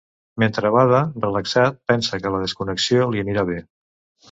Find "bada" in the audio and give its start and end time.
0.75-1.01